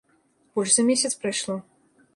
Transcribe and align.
Больш 0.55 0.71
за 0.79 0.83
месяц 0.89 1.13
прайшло. 1.27 1.61